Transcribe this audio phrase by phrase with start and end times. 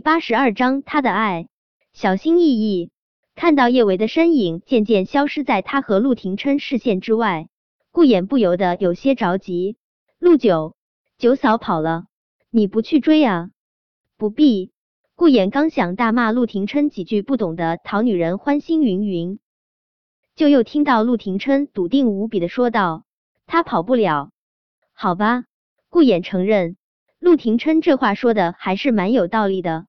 [0.00, 1.48] 八十二章，他的爱，
[1.92, 2.90] 小心翼翼
[3.34, 7.48] 看到叶维的身影渐渐消失在他和陆廷琛视线之外，
[7.90, 9.76] 顾衍不由得有些着急。
[10.18, 10.76] 陆九，
[11.16, 12.04] 九嫂跑了，
[12.50, 13.50] 你不去追啊？
[14.16, 14.72] 不必。
[15.14, 19.40] 顾衍刚想大骂陆廷琛几句不懂得讨女人欢心云云，
[20.36, 23.02] 就又听到陆廷琛笃定无比的说道
[23.48, 24.30] ：“他跑不了。”
[24.94, 25.44] 好吧，
[25.88, 26.76] 顾衍承认。
[27.18, 29.87] 陆廷琛这话说的还是蛮有道理的。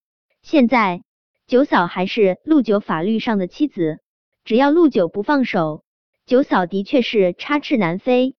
[0.51, 1.03] 现在
[1.45, 3.99] 九嫂还是陆九法律上的妻子，
[4.43, 5.83] 只要陆九不放手，
[6.25, 8.35] 九嫂的确是插翅难飞。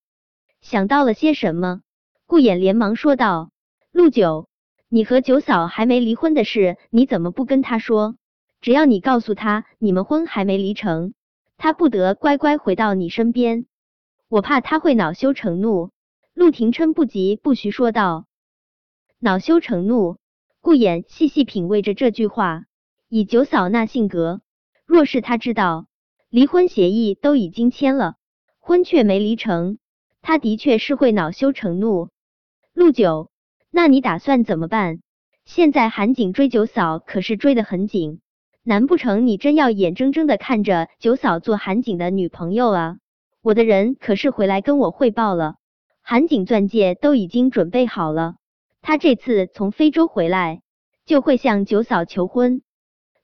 [0.61, 1.83] 想到了些什么，
[2.27, 3.53] 顾衍连忙说道
[3.95, 4.49] ：“陆九，
[4.89, 8.17] 你和九嫂还没离婚的事，你怎么不跟他说？
[8.61, 11.15] 只要你告诉他你们婚还没离成，
[11.59, 13.67] 他不得乖乖回到你身边。
[14.29, 15.93] 我怕他会恼羞成怒。”
[16.35, 18.27] 陆廷琛不急不徐说道。
[19.21, 20.17] 恼羞成怒，
[20.61, 22.65] 顾衍细细品味着这句话。
[23.09, 24.41] 以九嫂那性格，
[24.87, 25.87] 若是他知道
[26.29, 28.15] 离婚协议都已经签了，
[28.61, 29.79] 婚却没离成，
[30.23, 32.11] 他的确是会恼羞成怒。
[32.73, 33.31] 陆九，
[33.71, 35.01] 那你打算怎么办？
[35.45, 38.21] 现在韩景追九嫂可是追得很紧，
[38.63, 42.99] 难不成你真要眼睁睁的看着九嫂做韩景的女朋友啊？
[43.43, 45.57] 我的人可是回来跟我汇报了，
[46.01, 48.37] 韩景钻戒都已经准备好了。
[48.83, 50.63] 他这次从非洲回来，
[51.07, 52.63] 就会向九嫂求婚。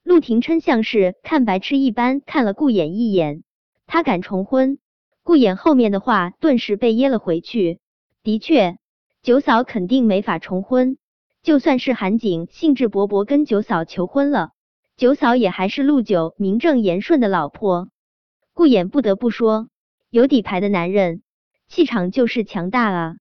[0.03, 3.43] 陆廷琛像是看白痴一般看了顾衍一眼，
[3.85, 4.77] 他敢重婚？
[5.23, 7.79] 顾衍后面的话顿时被噎了回去。
[8.23, 8.77] 的确，
[9.21, 10.97] 九嫂肯定没法重婚。
[11.43, 14.51] 就算是韩景兴致勃勃跟九嫂求婚了，
[14.95, 17.89] 九嫂也还是陆九名正言顺的老婆。
[18.53, 19.69] 顾衍不得不说，
[20.09, 21.21] 有底牌的男人，
[21.67, 23.15] 气场就是强大啊。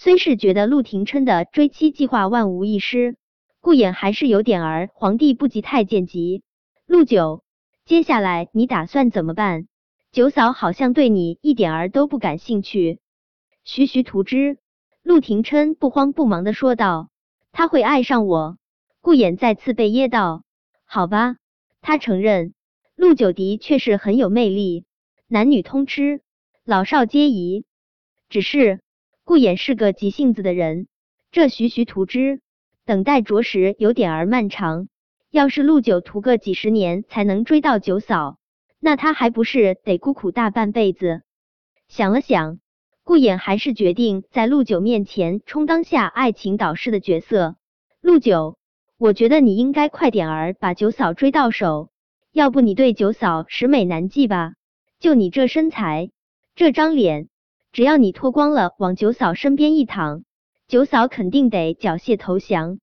[0.00, 3.16] 虽是觉得陆廷琛的追妻计划万无一失，
[3.60, 6.44] 顾衍还是有点儿皇帝不急太监急。
[6.86, 7.42] 陆九，
[7.84, 9.66] 接下来你打算怎么办？
[10.12, 13.00] 九嫂好像对你一点儿都不感兴趣。
[13.64, 14.58] 徐徐图之，
[15.02, 17.08] 陆廷琛不慌不忙的说道
[17.50, 18.56] ：“他会爱上我。”
[19.02, 20.44] 顾衍再次被噎到。
[20.84, 21.38] 好吧，
[21.80, 22.54] 他承认
[22.94, 24.84] 陆九的确是很有魅力，
[25.26, 26.20] 男女通吃，
[26.64, 27.64] 老少皆宜。
[28.28, 28.78] 只是。
[29.28, 30.86] 顾衍是个急性子的人，
[31.30, 32.40] 这徐徐图之，
[32.86, 34.88] 等待着实有点儿漫长。
[35.30, 38.38] 要是陆九图个几十年才能追到九嫂，
[38.80, 41.20] 那他还不是得孤苦大半辈子？
[41.88, 42.58] 想了想，
[43.04, 47.56] 顾衍还是决定在陆九面前充当下爱情导师的角色。
[48.00, 48.56] 陆九，
[48.96, 51.90] 我觉得你应该快点儿把九嫂追到手，
[52.32, 54.54] 要不你对九嫂十美难记吧？
[54.98, 56.12] 就你这身材，
[56.54, 57.28] 这张脸。
[57.72, 60.24] 只要你脱光了往九嫂身边一躺，
[60.66, 62.78] 九嫂肯定得缴械投降。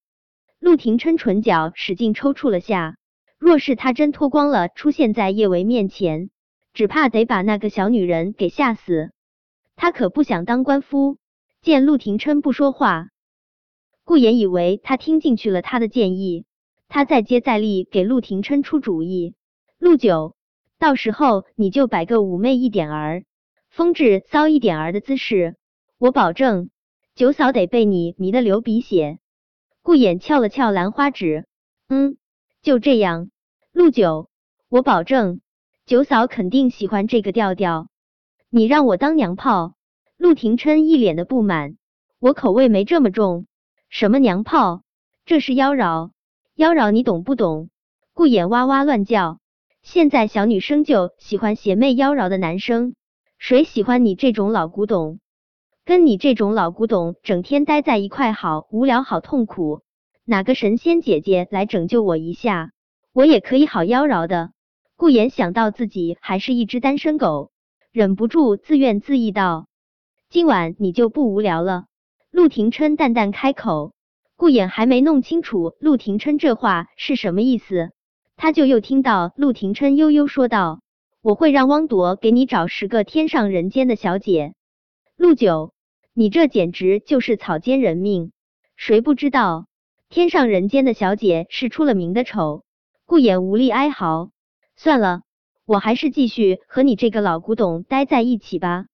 [0.59, 2.97] 陆廷琛唇角使劲抽搐了下，
[3.37, 6.29] 若是他真脱光了出现在叶维面前，
[6.73, 9.11] 只怕得把那个小女人给吓死。
[9.75, 11.17] 他可不想当官夫。
[11.61, 13.09] 见陆廷琛不说话，
[14.03, 16.45] 顾言以为他听进去了他的建议，
[16.87, 19.33] 他再接再厉给陆廷琛出主意。
[19.79, 20.35] 陆九，
[20.77, 23.23] 到时候你就摆个妩媚一点儿。
[23.75, 25.57] 风致骚一点儿的姿势，
[25.97, 26.69] 我保证
[27.13, 29.19] 九嫂得被你迷得流鼻血。
[29.81, 31.45] 顾衍翘了翘兰花指，
[31.89, 32.15] 嗯，
[32.61, 33.29] 就这样。
[33.73, 34.29] 陆九，
[34.69, 35.41] 我保证
[35.85, 37.89] 九嫂肯定喜欢这个调调。
[38.49, 39.73] 你让我当娘炮？
[40.15, 41.75] 陆廷琛一脸的不满，
[42.19, 43.45] 我口味没这么重。
[43.89, 44.83] 什么娘炮？
[45.25, 46.11] 这是妖娆，
[46.55, 47.69] 妖娆你懂不懂？
[48.13, 49.39] 顾衍哇哇乱叫。
[49.81, 52.95] 现在小女生就喜欢邪魅妖娆的男生。
[53.47, 55.19] 谁喜欢你这种老古董？
[55.85, 59.81] 跟你这种老古董整天待在一块，好无聊，好痛苦。
[60.25, 62.71] 哪个神仙姐姐来拯救我一下，
[63.13, 64.49] 我也可以好妖娆的。
[64.95, 67.51] 顾言想到自己还是一只单身狗，
[67.91, 69.67] 忍不住自怨自艾道
[70.27, 71.85] ：“今晚你就不无聊了。”
[72.33, 73.93] 陆廷琛淡淡开口。
[74.35, 77.91] 顾衍还没弄清楚陆廷琛这话是什么意思，
[78.37, 80.81] 他就又听到陆廷琛悠悠说道。
[81.25, 84.53] 我会让汪铎给你找十个天上人间的小姐。
[85.17, 85.73] 陆九，
[86.13, 88.31] 你这简直就是草菅人命！
[88.75, 89.65] 谁不知道
[90.07, 92.63] 天上人间的小姐是出了名的丑？
[93.07, 94.29] 顾衍无力哀嚎。
[94.75, 95.23] 算了，
[95.65, 98.85] 我还是继续和你这个老古董待在一起吧。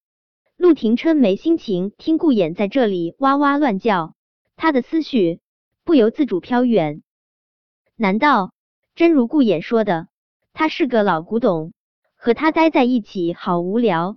[0.55, 4.13] 陆廷琛没心情听顾衍在这里哇哇乱叫，
[4.55, 5.41] 他的思绪
[5.83, 7.03] 不由自主飘远。
[7.97, 8.53] 难道
[8.95, 10.07] 真如顾衍说的，
[10.53, 11.73] 他是个老古董？
[12.23, 14.15] 和他待在一起好无聊，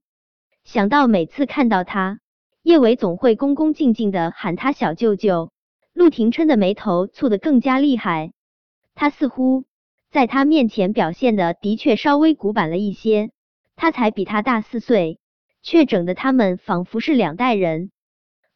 [0.62, 2.20] 想到每次看到他，
[2.62, 5.52] 叶伟总会恭恭敬敬的喊他小舅舅，
[5.94, 8.32] 陆廷琛的眉头蹙得更加厉害。
[8.94, 9.64] 他似乎
[10.10, 13.30] 在他面前表现的的确稍微古板了一些。
[13.74, 15.18] 他才比他大四岁，
[15.62, 17.90] 却整得他们仿佛是两代人。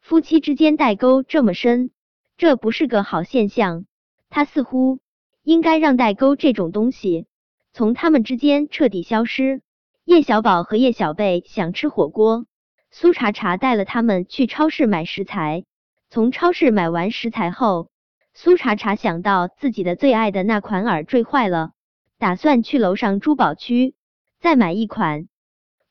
[0.02, 1.90] 夫妻之间代沟这么深，
[2.36, 3.86] 这不是个好现象。
[4.28, 4.98] 他似乎
[5.42, 7.26] 应该让代沟这种东西
[7.72, 9.62] 从他们之间彻底消失。
[10.04, 12.46] 叶小宝和叶小贝想吃火锅，
[12.90, 15.64] 苏茶茶带了他们去超市买食材。
[16.08, 17.90] 从超市买完食材后，
[18.32, 21.72] 苏茶茶想到自己的最爱的那款耳坠坏了，
[22.18, 23.94] 打算去楼上珠宝区
[24.40, 25.28] 再买一款。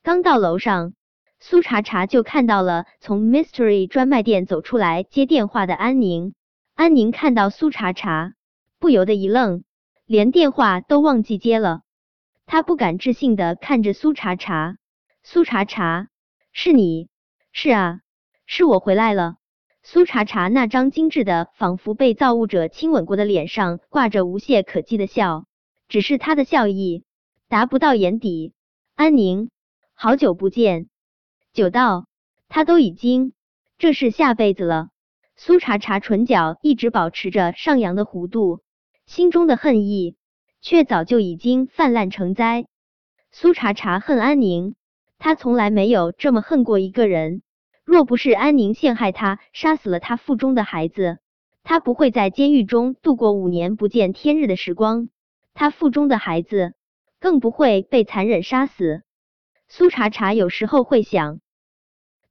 [0.02, 0.94] 刚到楼上，
[1.38, 6.34] 苏茶茶就看到了从 Mystery 专卖店走出来接电话的安宁。
[6.74, 8.32] 安宁看到苏茶茶，
[8.80, 9.62] 不由得一愣，
[10.08, 11.82] 连电话都忘记接了。
[12.46, 14.78] 他不敢置信的看着苏茶茶，
[15.22, 16.08] 苏茶茶，
[16.50, 17.10] 是你？
[17.52, 18.00] 是啊，
[18.46, 19.36] 是我回来了。
[19.82, 25.44] 苏茶茶那张精致的，仿佛被造物者亲吻过的脸上挂着无懈可击的笑，
[25.88, 27.04] 只是他的笑意
[27.46, 28.54] 达不到眼底。
[28.94, 29.50] 安宁，
[29.92, 30.88] 好久不见，
[31.52, 32.06] 久到
[32.48, 33.34] 他都已经
[33.76, 34.88] 这是下辈子了。
[35.36, 38.62] 苏茶茶唇角一直保持着上扬的弧度，
[39.08, 40.16] 心中的恨意
[40.60, 42.66] 却早就已经泛滥成灾。
[43.32, 44.74] 苏茶茶恨安宁，
[45.16, 47.40] 他从来没有这么恨过一个人。
[47.86, 51.20] 若不是安宁陷害他，杀死了他腹中的孩子，
[51.64, 55.08] 他不会在监狱中度过五年不见天日的时光。
[55.54, 56.74] 他腹中的孩子
[57.18, 59.04] 更不会被残忍杀死。
[59.68, 61.40] 苏茶茶有时候会想，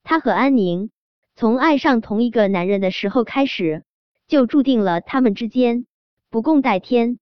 [0.04, 0.92] 他和安宁
[1.36, 3.84] 从爱上同一个男人的时候开始，
[4.28, 5.88] 就注定了他们之间
[6.30, 7.20] 不共戴天。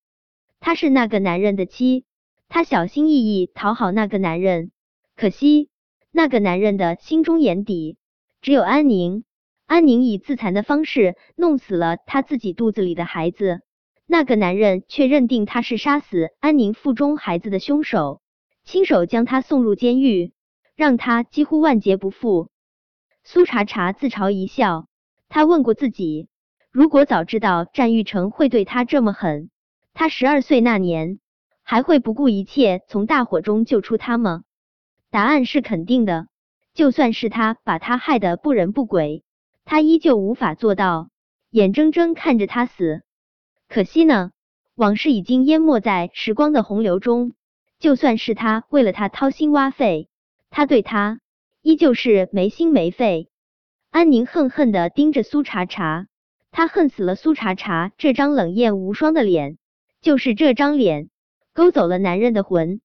[0.59, 2.05] 她是那个男人的妻，
[2.49, 4.71] 她小心翼翼讨好那个男人，
[5.15, 5.69] 可惜
[6.11, 7.97] 那个男人的心中眼底。
[8.41, 9.23] 只有安宁，
[9.65, 13.61] 安宁以自残的方式弄死了他自己肚子里的孩子，
[14.05, 18.21] 那个男人却认定他是杀死安宁腹中孩子的凶手，
[18.63, 20.31] 亲手将他送入监狱，
[20.75, 22.49] 让他几乎万劫不复。
[23.23, 24.87] 苏茶茶自嘲一笑，
[25.27, 26.27] 他问过自己，
[26.75, 29.49] 如果早知道战玉成会对他这么狠，
[29.93, 31.19] 他十二岁那年
[31.63, 34.43] 还会不顾一切从大火中救出他吗？
[35.09, 36.27] 答案是肯定的。
[36.73, 39.23] 就算是他把他害得不人不鬼，
[39.63, 41.07] 他依旧无法做到
[41.49, 43.03] 眼睁睁看着他死。
[43.69, 44.31] 可惜呢，
[44.75, 47.31] 往事已经淹没在时光的洪流中。
[47.79, 50.09] 就算是他为了他掏心挖肺，
[50.49, 51.21] 他对他
[51.61, 53.29] 依旧是没心没肺。
[53.91, 56.07] 安宁恨恨的盯着苏茶茶，
[56.57, 59.57] 他恨死了苏茶茶这张冷艳无双的脸，
[59.99, 61.09] 就是这张脸
[61.53, 62.79] 勾走了男人的魂。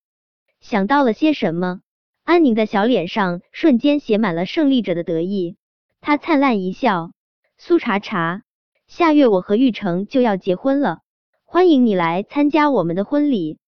[0.58, 1.81] 想到了些什么？
[2.25, 5.56] 安宁的小脸上瞬间写满了胜利者的得意，
[6.00, 7.12] 他灿烂一笑
[7.58, 8.43] ：“苏茶茶，
[8.88, 10.99] 下月我和玉成就要结婚了，
[11.44, 13.58] 欢迎你来参加我们的婚礼。”